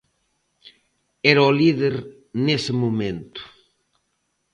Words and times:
Era 1.31 1.41
o 1.49 1.55
líder 1.61 1.95
nese 2.45 2.73
momento. 2.83 3.41